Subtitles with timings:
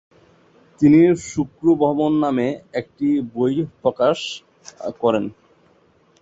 [0.81, 0.99] তিনি
[1.25, 2.47] শুক্র ভ্রমণ নামে
[2.73, 4.17] একটি বই প্রকাশ
[5.01, 5.25] করেন।